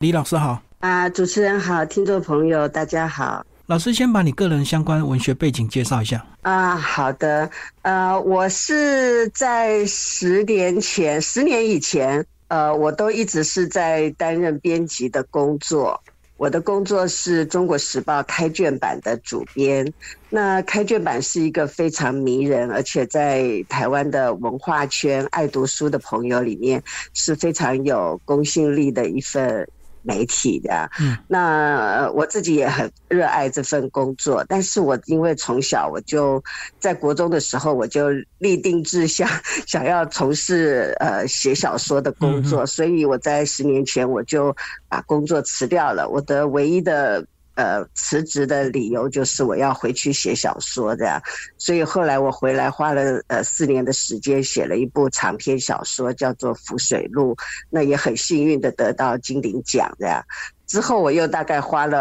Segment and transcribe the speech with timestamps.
[0.00, 0.62] 李老师好。
[0.78, 3.44] 啊，主持人好，听众朋友大家好。
[3.66, 6.24] 老师先把你个人相关文学背景介绍一下。
[6.40, 7.50] 啊，好的。
[7.82, 16.02] 呃，我是在十年前，十年以前，呃，我都一直是在担任编辑的工作。
[16.38, 19.92] 我的工作是中国时报开卷版的主编。
[20.30, 26.82] 那开卷版是一个非常迷人，而且在台湾的文化圈爱读书的朋友里面
[27.12, 29.68] 是非常有公信力的一份。
[30.02, 30.90] 媒体的，
[31.28, 36.42] 那我自己也很热爱这份工作，但是我因为从小我就
[36.78, 39.28] 在国中的时候我就立定志向，
[39.66, 44.56] 想要从事呃写小说的工作，所以我在十年前我就
[44.88, 46.08] 把工作辞掉了。
[46.08, 47.24] 我的唯一的。
[47.60, 51.22] 呃，辞职的理由就是我要回去写小说的，
[51.58, 57.34] 所以后来我回来花了呃四年的时间写了一部长篇小说，叫做《浮水路》，
[57.68, 60.24] 那也很幸运的得到金鼎奖的。
[60.70, 61.98] 之后我又大概花了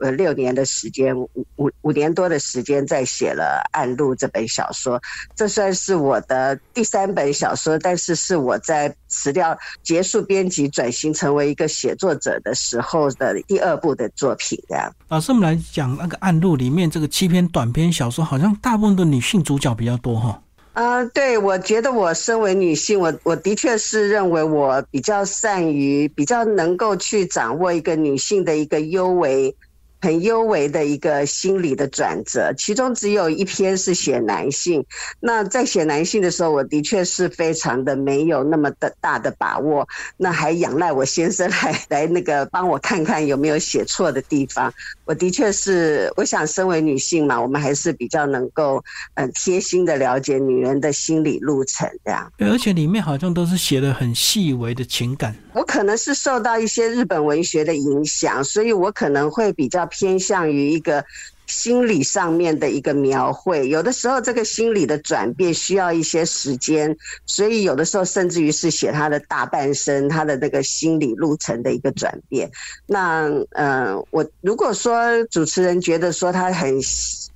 [0.00, 4.98] 呃呃六年的时间，五五五年多的时间，在写了《暗路》这本小说。
[5.36, 14.58] 这算是我的第三本小说，但是是我在辞掉、结束编辑、转型成为一个写作者的时候的第二部的作品。
[14.70, 20.40] 这样，老师，我们来讲那个《暗路》里面这个七篇短篇小说，好像大部分的女性主角比较多哈。
[20.72, 29.54] 啊，对，我觉得我身为女性，我我的确是认为我比较善于，比较能够去掌握一个女性的一个优为。
[30.02, 34.84] 很幽微的一个心理的转折，其中只有一篇是写男性。
[35.20, 39.86] 那在写男性的时候，我的确是非常的没有那么的大的把握，
[40.16, 44.74] 那还仰赖我先生 来来那个帮我看看有没有写错的地方。
[45.04, 48.82] 我的确是，我想身为女性嘛，我们还是比较能够
[49.14, 52.32] 嗯贴心的了解女人的心理路程这样。
[52.36, 55.32] 对，而且里面好像都是写的很细微的情感。
[55.52, 59.88] 我可能是受到一些日本文学的影响，所以我可能会比较。
[59.92, 61.04] 偏向于一个
[61.46, 66.96] 心理上面的一个描绘，有的时候这个心理的转变需要一些时间，
[67.26, 72.50] 所以有的时候甚至于是写他的大半生，他的那个心理路程的一个转变。
[72.86, 76.80] 那嗯，我如果说主持人觉得说他很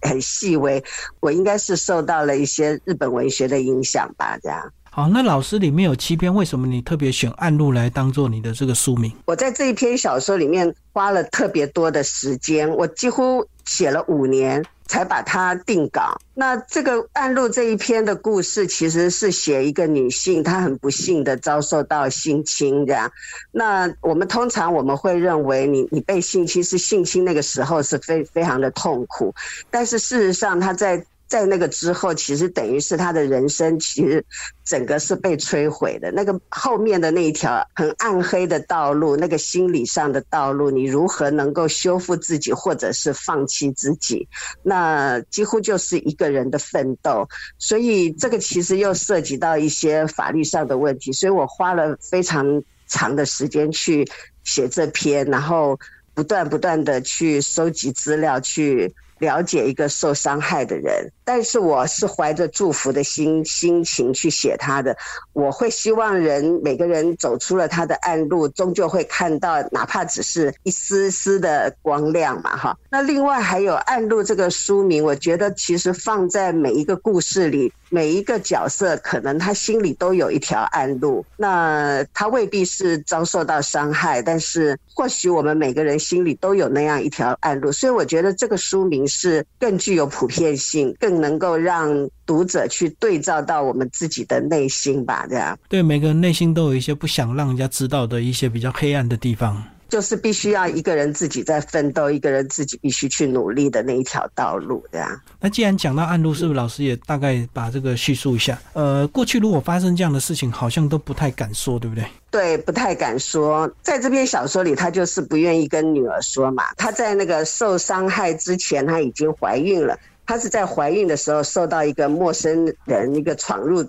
[0.01, 0.83] 很细微，
[1.21, 4.73] 我应该是受到了一些日本文学的影响吧，这样。
[4.97, 9.13] 好，那老师里面有七篇，为什么你特别选《暗路》来当做你的这个书名？
[9.27, 16.19] 我在这一篇小说里面花了特别多的时间，我几乎写了五年才把它定稿。
[16.33, 23.13] 那这个《暗路》这一篇的故事，其实是写一个女性，她很不幸的遭受到性侵这样。
[23.53, 29.35] 那我们通常我们会认为，你你被性侵是性侵那个时候是非非常的痛苦，
[29.71, 31.05] 但是事实上她在。
[31.29, 34.25] 在那个之后，其实等于是他的人生，其实
[34.65, 36.13] 整个是被摧毁的。
[36.13, 44.29] 那个后面的那一条很暗黑的道路，那个心理上的道路，你如何能够修复自己，或者是放弃自己？
[44.63, 47.29] 那几乎就是一个人的奋斗。
[47.59, 51.13] 所以这个其实又涉及到一些法律上的问题。
[51.13, 54.09] 所以我花了非常长的时间去
[54.45, 55.81] 写这篇，然后
[56.15, 58.95] 不断不断的去收集资料去。
[59.19, 64.97] 了解一个受伤害的人，但是我是怀着祝福的心心情去写他的。
[65.33, 72.79] 我会希望人每个人走出了他的暗路，终究会看到哪怕只是一丝丝的光亮嘛，哈。
[72.91, 77.73] 那另外还有《暗路》这个书名，我觉得其实放在每一个故事里。
[77.89, 95.59] 每一个角色可能他心里都有一条暗路，那他未必是遭受到伤害，但是或许我们每个人心里都有那样一条暗路，所以我觉得这个书名是更具有普遍性，更能够让读者去对照到我们自己的内心吧，这样。
[95.69, 99.63] 对，每个人内心都有一些不想让人家知道的一些比较黑暗的地方。
[99.89, 105.21] 就是必须要一个人自己在奋斗，一个人自己必须去努力的那一条道路，这样。
[105.41, 108.59] 那既然讲到暗路，是不是老师也大概把这个叙述一下？
[108.73, 112.05] 呃，过去如果发生这样的事情，好像都不太敢说，对不对？
[112.31, 113.71] 对，不太敢说。
[113.83, 116.65] 在这篇小说里，他就是不愿意跟女儿说嘛。
[116.77, 119.99] 他在那个受伤害之前，他已经怀孕了。
[120.27, 123.87] 他是在怀孕的时候受到一个陌生人一个闯入。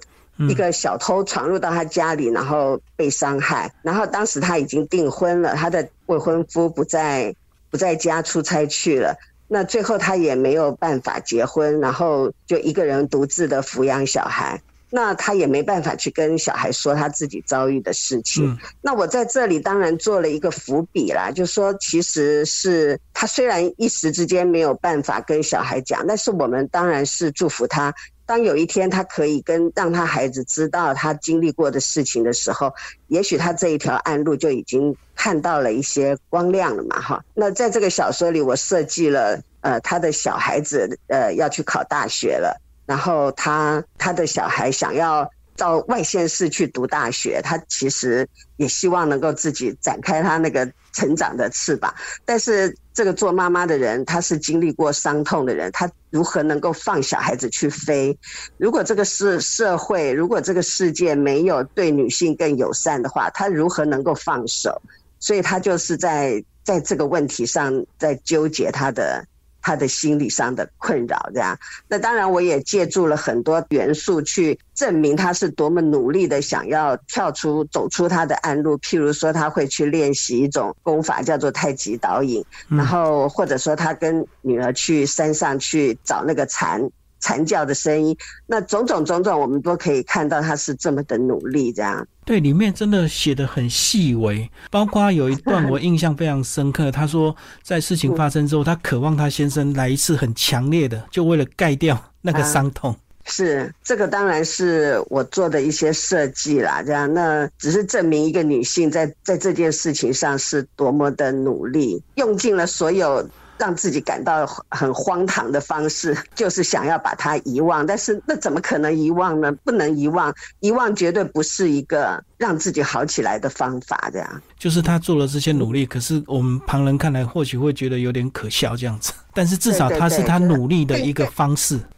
[0.50, 3.74] 一个小偷闯入到他家里，然后被伤害。
[3.82, 7.36] 然后当时他已经订婚了，他的未婚夫不在
[7.70, 9.18] 不在家出差去了。
[9.48, 14.62] 那最后他也没有办法结婚，然后就一个人独自的抚养小孩。
[14.90, 18.58] 那他也没办法去跟小孩说他自己遭遇的事情。
[18.82, 27.94] 那我在这里当然做了一个伏笔啦，就说其实是他虽然一时之间没有办法跟小孩讲，但是我们当然是祝福他。
[28.28, 32.76] 当有一天他可以跟让他孩子知道他经历过的事情的时候，
[33.08, 37.24] 也许他这一条暗路就已经看到了一些光亮了嘛，哈。
[37.34, 45.32] 那在这个小说里，我设计了，呃，他的小孩子，呃，要去考大学了，然后他他的小孩想要。
[45.58, 51.94] 到外县市去读大学，他其实也希望能够自己展开他那个成长的翅膀。
[52.24, 58.18] 但是这个做妈妈的人，他是经历过伤痛的人，他如何能够放小孩子去飞？
[58.58, 64.82] 如果这个是社会，如果这个世界没有对女性更友善的话，他如何能够放手？
[65.20, 69.26] 所以他就是在在这个问题上在纠结他的。
[69.68, 71.60] 他的心理上的困扰，这样，
[71.90, 78.78] 那当然我也借助了很多元素去证明他是多么努力的想要跳出、走出他的暗路。
[78.78, 86.90] 譬如说，他会去练习一种功法，叫做太极导引，然后或者说他跟女儿去山上去找那个禅。
[87.20, 88.16] 惨叫的声音，
[88.46, 92.08] 那种种种种，我们都可以看到他是这么的努力，这样。
[92.26, 96.92] 对，里面真的写的很细微，包括有一段我印象非常深刻。
[96.92, 102.96] 他说，在事情发生之后，他渴望他先生来一次很强烈的，就为了盖掉那个伤痛。
[103.30, 107.14] 是，这个当然是我做的一些设计啦，这样。
[107.14, 113.28] 那只是证明一个女性在在这件事情上是多么的努力，用尽了所有。
[113.58, 117.86] 让自己感到很荒唐的方式， 就是想要把它遗忘。
[117.86, 119.52] 但是那怎么可能遗忘呢？
[119.64, 124.10] 不能遗忘，遗忘绝对不是一个让自己好起来的方法。
[124.12, 129.14] 这样，就是他做了这些努力，可是我们旁人看来或许会觉得有点可笑这样子。
[129.34, 131.78] 但是至少他是他努力的一个方式。
[131.78, 131.97] 对对，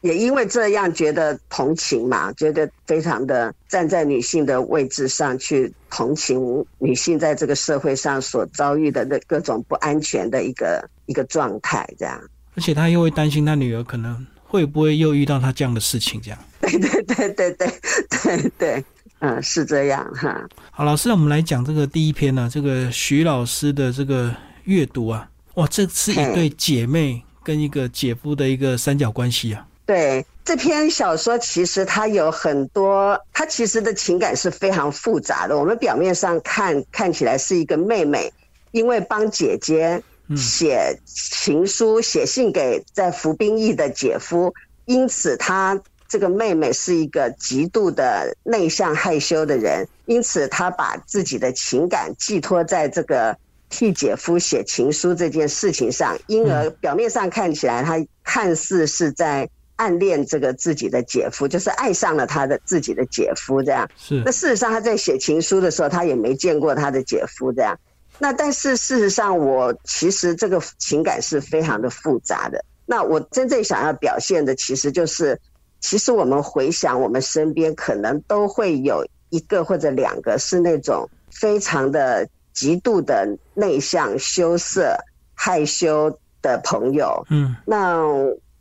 [0.00, 12.18] 也因为这样觉得同情嘛，觉得非常的站在女性的位置上去同情女性在这个社会上所遭遇的那各种不安全的一个一个状态，这样。
[12.54, 16.38] 而且他又会担心他女儿可能会不会又遇到他这样的事情，这样。
[16.60, 17.70] 对对对对对
[18.08, 18.84] 对对，
[19.18, 20.48] 嗯，是这样哈。
[20.70, 24.34] 好，老师，我们来讲这个第一篇呢，这个徐老师的这个
[24.64, 27.22] 阅读啊，哇，这是一对姐妹。
[27.44, 35.58] 跟一个姐夫的一个三角关系啊，对这篇小说其实它有很多，它其实的情感是非常复杂的。
[35.58, 38.32] 我们表面上看看起来是一个妹妹，
[38.70, 40.02] 因为帮姐姐
[40.36, 44.54] 写情书、写信给在服兵役的姐夫，
[44.84, 53.36] 因此她这个妹妹是一个极度的内向害羞的人，因此她把自己的情感寄托在这个。
[53.72, 63.88] 替姐夫写情书这件事情上，因而表面上看起来，他看似是在暗恋这个自己的姐夫，就是爱上了他的自己的姐夫这样。
[63.96, 64.22] 是。
[64.26, 67.80] 那事实上，他在写情书的时候，他也没见过他的姐夫这样。
[68.18, 72.62] 那但是事实上，我其实这个情感是非常的复杂的。
[72.84, 75.40] 那我真正想要表现的，其实就是，
[75.80, 82.28] 其实我们回想我们身边，可能都会有一个或者两个是那种非常的。
[82.52, 84.96] 极度的内向、羞涩、
[85.34, 88.02] 害羞的朋友，嗯，那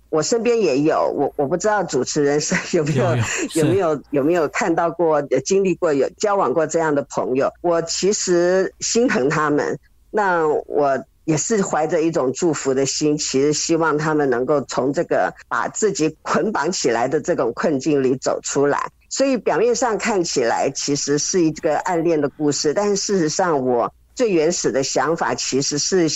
[0.10, 3.16] 我身边也有，我我不知道主持人是有没有
[3.54, 7.50] 有没有有没有看到过、经历过、有交往过这样的朋友。
[7.62, 9.80] 我其实心疼他们，
[10.10, 18.92] 那我也是怀着一种祝福的心，其实希望他们能够从这个把自己捆绑起来的这种困境里走出来。
[19.12, 26.08] 所以表面上看起来其实是一个暗恋的故事，但是事实上，我最原始的想法其实是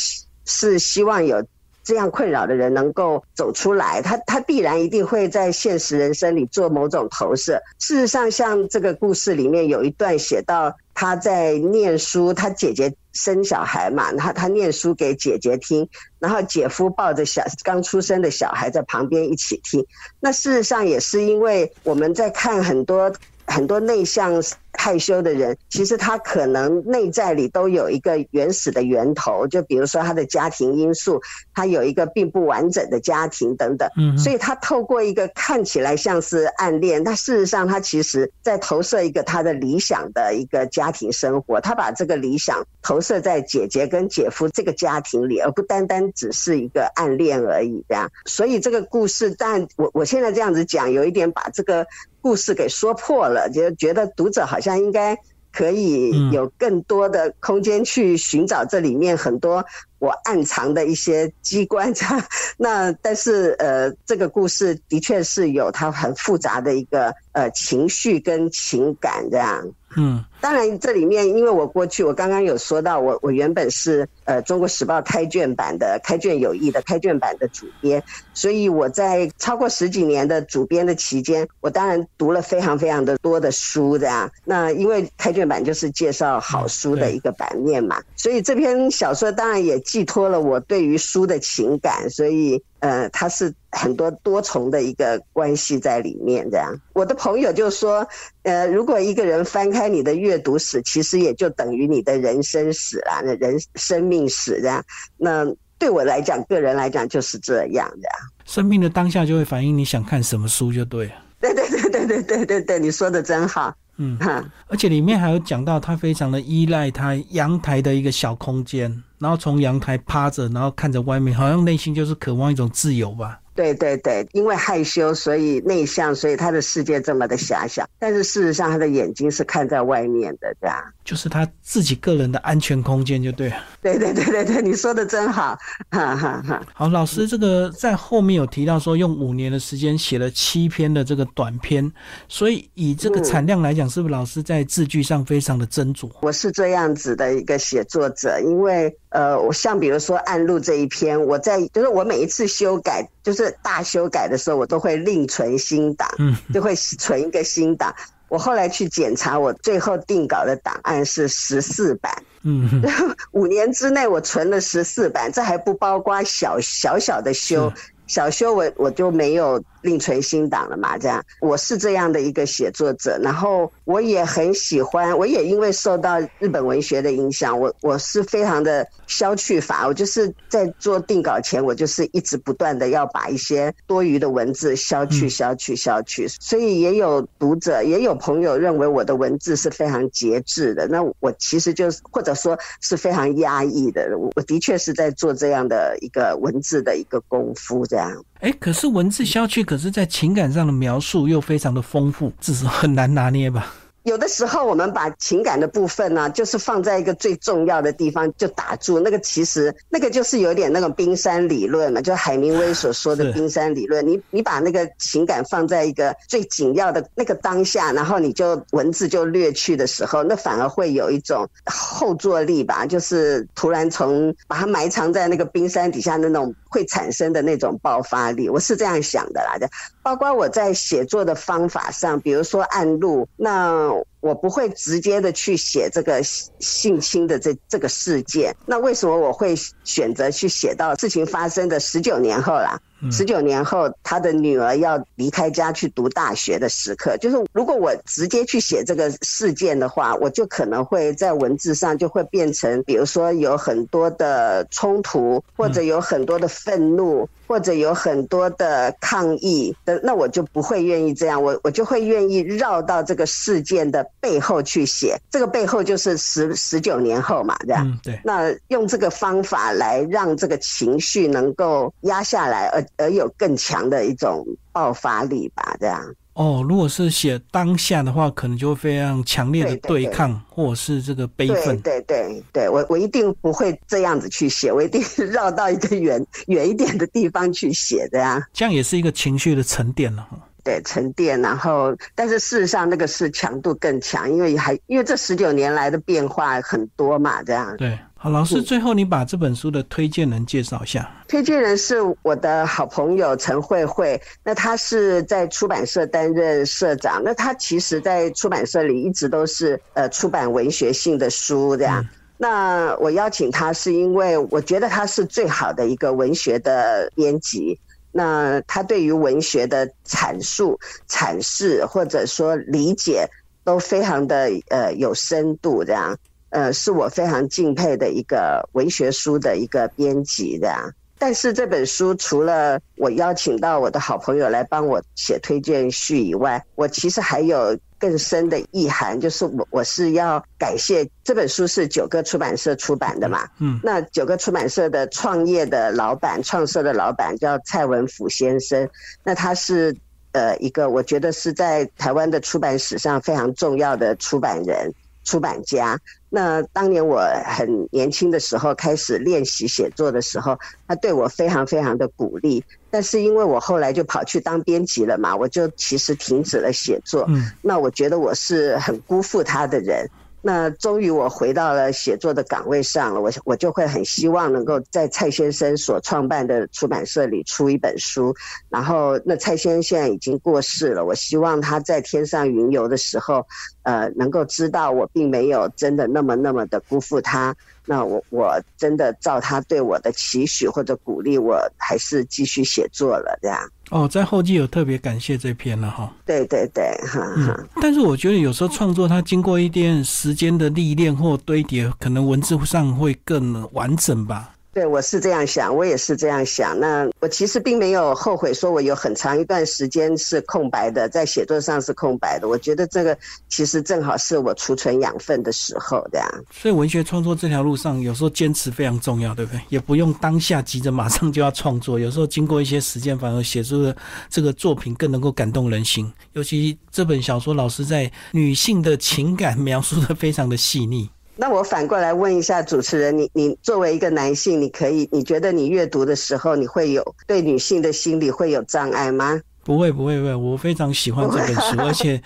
[0.46, 1.46] 是希望有
[1.84, 4.02] 这样困扰的人能够走出来。
[4.02, 7.62] 他他必然一定会在现实人生里做某种投射。
[7.80, 19.88] 事实上，像这个故事里面有一段写到他在念书，他姐姐生小孩嘛，然后他念书给姐姐听，然后姐夫抱着小刚出生的小孩在旁边一起听。
[20.20, 23.12] 那事实上也是因为我们在看很多
[23.56, 24.44] 很多内向。
[24.78, 31.22] 害羞的人，其实他可能内在里都有一个原始的源头，就比如说他的家庭因素，
[31.54, 33.90] 他有一个并不完整的家庭等等。
[33.98, 47.86] 嗯，所以他透过一个看起来像是暗恋，但事实上他其实在投射一个他的理想的一个家庭生活，他把这个理想投射在姐姐跟姐夫这个家庭里，而不单单只是一个暗恋而已。
[47.88, 51.88] 这样，所以这个故事，但我我现在这样子讲，有一点把这个。
[52.26, 55.16] 故事给说破了，就觉得读者好像应该
[55.52, 59.64] 可以有更多的空间去寻找这里面很多
[60.06, 61.94] 我暗藏的一些机关。
[61.94, 62.24] 这 样
[62.58, 69.68] 那但是呃，这个故事的确是有它很复杂的一个呃情绪跟情感这样。
[69.98, 84.30] 嗯，当然这里面因为我过去我刚刚有说到，我我原本是呃中国时报开卷版的开卷有益的开卷版的主编，所以我在超过十几年的主编的期间，我当然读了非常非常的多的书这样。
[84.44, 92.62] 那因为开卷版就是介绍好书的一个版面嘛，所以这篇小说当然也寄托了我对于书的情感，所以。
[92.80, 96.80] 呃，它是很多多重的一个关系在里面，这样。
[96.94, 98.08] 我的朋友就说，
[98.44, 104.86] 呃，如果一个人翻开你的阅读史，其实也就等于你的人生史啊，那人生命史这样。
[105.18, 105.48] 那
[105.80, 108.08] 对我来讲，个人来讲就是这样的。
[108.46, 111.14] 生命的当下就会反映你想看什么书，就对了。
[111.42, 113.74] 对对对对对对对对，你说的真好。
[113.98, 123.40] 嗯哈，而且里面还有讲到他非常的依赖他阳台的一个小空间，然后从阳台趴着，然后看着外面，好像内心就是渴望一种自由吧。
[123.56, 127.88] 对对对，因为害羞，所以内向，所以他的世界这么的狭小。
[127.98, 130.76] 但是事实上，他的眼睛是看在外面的，这样。
[131.06, 133.56] 就是他自己个人的安全空间，就对了。
[133.82, 135.58] 对对对对对，你说的真好，
[135.92, 136.62] 哈哈哈。
[136.74, 141.90] 好，老师，这个在后面有提到说，用五年的时间写了七篇的这个短篇，
[142.28, 146.10] 所以以这个产量来讲，是不是老师在字句上非常的斟酌？
[146.22, 157.94] 我是这样子的一个写作者，因为呃，我像比如说《暗路》这一篇，我在就是我每一次修改，就是大修改的时候，我都会另存新档，嗯，就会存一个新档。
[158.28, 162.24] 我后来去检查，我最后定稿的档案是十四版。
[162.44, 162.70] 嗯，
[163.32, 167.72] 五年之内我存了十四版，这还不包括小小小的修。
[168.08, 171.24] 小修我我就没有另存新档了嘛，这样。
[171.42, 197.84] 我是这样的一个写作者，然后我也很喜欢，我也因为受到日本文学的影响，我我是非常的消去法，我就是在做定稿前，我就是一直不断的要把一些多余的文字消去、消去、消去，所以也有读者也有朋友认为我的文字是非常节制的，那我其实就是或者说是非常压抑的，我的确是在做这样的一个文字的一个功夫。
[197.96, 203.74] 这样，哎，可是文字消去，可是在情感上的描述又非常的丰富，这是很难拿捏吧？
[204.06, 209.00] 有的时候，我们把情感的部分呢，就是放在一个最重要的地方就打住。
[209.00, 214.08] 那个其实那个就是有点那种冰山理论嘛，就海明威所说的冰山理论。
[214.08, 228.48] 你你把那个情感放在一个最紧要的那个当下，然后你就文字就略去的时候，那反而会有一种后坐力吧，就是突然从把它埋藏在那个冰山底下那种会产生的那种爆发力。
[228.50, 229.66] 我是这样想的啦，就
[230.04, 233.95] 包括我在写作的方法上，比如说暗路那。
[233.96, 234.15] Google.
[234.26, 238.56] 我不会直接的去写这个性侵的这这个事件。
[238.66, 242.82] 那为什么我会选择去写到事情发生的十九年后啦？
[243.12, 257.30] 十九年后，他的女儿要离开家去读大学的时刻，就是如果我直接去写这个事件的话，我就可能会在文字上就会变成，比如说有很多的冲突，或者有很多的愤怒。
[257.48, 268.00] 或者有很多的抗议的，那我就不会愿意这样，我我就会愿意绕到这个事件的背后去写，这个背后就是十十九年后嘛，这样。
[268.04, 268.20] 对。
[268.24, 276.02] 那用这个方法来让这个情绪能够压下来，而而有更强的一种爆发力吧，这样。
[276.34, 281.80] 哦，如果是写当下的话，可能就会非常强烈的对抗，或者是这个悲愤。
[281.80, 288.46] 对对对，我我一定不会这样子去写，我一定绕到一个远远一点的地方去写的呀。
[288.52, 290.28] 这样也是一个情绪的沉淀了。
[290.66, 297.78] 对，沉淀，然后，但是事实上那个是强度更强，因为还因为这十九年来的变化很多嘛，这样。
[297.78, 297.98] 对。
[298.18, 301.08] 好，老师，最后你把这本书的推荐人介绍一下。
[301.28, 307.22] 推荐人是我的好朋友陈慧慧，那她是在出版社担任社长。
[307.24, 312.04] 那她其实，在出版社里一直都是呃出版文学性的书这样。
[312.38, 317.80] 那我邀请他是因为我觉得他是最好的一个文学的编辑。
[318.18, 320.80] 那他对于文学的阐述、
[321.10, 323.28] 阐释或者说理解
[323.66, 326.18] 都非常的呃有深度这样。
[326.50, 330.94] 呃，是我非常敬佩的一个文学书的一个编辑这样。
[331.18, 343.48] 但是这本书除了我邀请到我的好朋友来帮我写推荐序以外，我其实还有更深的意涵，就是我我是要感谢这本书是九个出版社出版的嘛。
[343.60, 343.80] 嗯。
[343.84, 348.90] 那九个出版社的创业的老板、创社的老板叫蔡文甫先生，
[349.24, 349.96] 那他是
[350.34, 354.94] 呃一个我觉得是在台湾的出版史上非常重要的出版人。
[355.26, 356.00] 出版家。
[356.30, 362.64] 那当年我很年轻的时候开始练习写作的时候，他对我非常非常的鼓励。
[362.90, 367.26] 但是因为我后来就跑去当编辑了嘛，我就其实停止了写作。
[367.28, 370.10] 嗯，那我觉得我是很辜负他的人。
[370.42, 378.36] 那终于我回到了写作的岗位上了，我我就会很希望能够在蔡先生所创办的出版社里出一本书。
[378.70, 383.48] 然后那蔡先生现在已经过世了，我希望他在天上云游的时候，
[383.86, 387.56] 呃，能够知道我并没有真的那么那么的辜负他。
[387.86, 393.60] 那我我真的照他对我的期许或者鼓励，我还是继续写作了这样。
[393.92, 396.12] 哦，在后记有特别感谢这篇了哈。
[396.26, 397.64] 对对对，哈哈。
[397.80, 404.55] 但是我觉得有时候创作它经过一点时间的历练或堆叠，可能文字上会更完整吧。
[404.76, 406.78] 对，我是这样想，我也是这样想。
[406.78, 412.50] 那我其实并没有后悔，说我有很长一段时间是空白的，在写作上是空白的。
[412.50, 413.18] 我觉得这个
[413.48, 416.30] 其实正好是我储存养分的时候，这样。
[416.52, 419.62] 所以文学创作这条路上，有时候坚持非常重要，对不对？
[419.70, 423.96] 也不用当下急着马上就要创作，有时候经过一些时间，反而写出的
[424.30, 426.12] 这个作品更能够感动人心。
[426.34, 431.10] 尤其这本小说，老师在女性的情感描述的非常的细腻。
[431.38, 439.42] 那我反过来问一下主持人，你你作为一个男性，你可以你觉得你阅读的时候，你会有对女性的心理会有障碍吗？
[439.64, 442.22] 不会不会不会，我非常喜欢这本书， 而且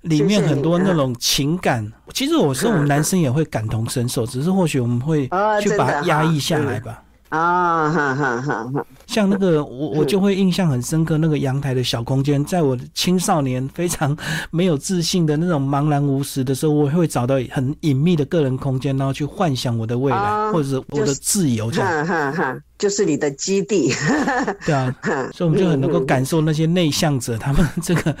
[0.00, 5.28] 里面很多那种情感，其实我是我们男生也会感同身受，只是或许我们会
[5.60, 7.02] 去把它压抑下来吧。
[7.30, 8.86] 啊哈哈哈哈！
[9.06, 14.16] 像那个我我就会印象很深刻，那个阳台的小空间，在我青少年非常
[14.50, 22.06] 没有自信的那种茫然无识的时候，我会找到很隐秘的个人空间，然后去幻想我的未来，或者是我的自由，这样。
[22.06, 23.92] 哈哈，就是你的基地。
[24.64, 24.94] 对啊，
[25.32, 28.14] 所以我们就很能够感受那些内向者他们这个。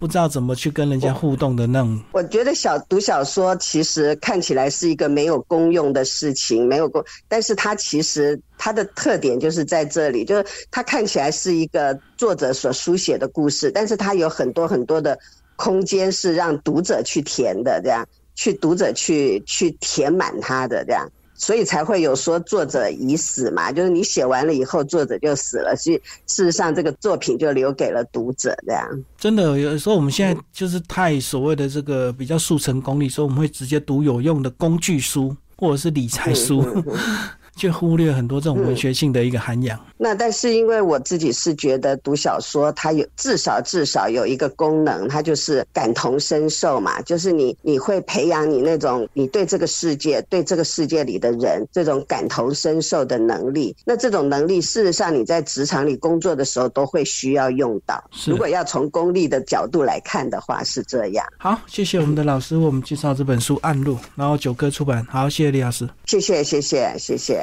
[0.00, 2.00] 不知道怎么去跟人家互动的那种。
[2.12, 15.18] 我觉得小读小说其实看起来是一个没有功用的事情，没有功，但是它其实它的特点就是在这里，就是它看起来是一个作者所书写的故事，但是它有很多很多的
[15.56, 21.10] 空间是让读者去填的，这样去读者去去填满它的这样。
[21.40, 25.74] 所以才会有说作者已死嘛，就是你写完了以后，作者就死了。
[25.74, 28.86] 所以事实上，这个作品就留给了读者这样。
[29.16, 36.62] 真的，有时候我们现在就是太所谓的这个比较速成功利，所以我们会直接读有用的工具书或者是理财书。
[37.56, 39.78] 却忽略很多这种文学性的一个涵养。
[39.96, 53.76] 那但是因为我自己是觉得读小说，它有至少至少有一个功能，它就是感同身受嘛，就是你你会培养你那种你对这个世界、对这个世界里的人这种感同身受的能力。
[53.84, 58.02] 那这种能力事实上你在职场里工作的时候都会需要用到。
[58.24, 61.26] 如果要从功利的角度来看的话，是这样。
[61.36, 65.06] 好，谢谢我们的老师为我们介绍这本书《暗路》，然后九哥出版。
[65.10, 65.86] 好，谢谢李老师。
[66.06, 67.38] 谢谢，谢谢，谢谢。